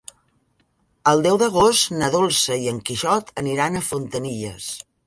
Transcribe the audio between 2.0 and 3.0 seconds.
Dolça i en